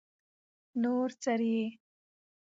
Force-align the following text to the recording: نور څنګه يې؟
نور 0.81 1.09
څنګه 1.23 1.45
يې؟ 1.55 1.65